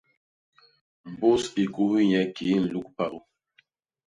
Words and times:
Mbus 1.11 1.43
i 1.63 1.65
kuhi 1.73 2.01
nye 2.09 2.21
kii 2.35 2.57
nluk 2.63 2.87
pagô. 2.95 3.19